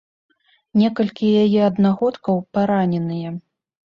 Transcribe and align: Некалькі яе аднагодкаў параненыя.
Некалькі 0.81 1.27
яе 1.43 1.59
аднагодкаў 1.69 2.35
параненыя. 2.57 3.29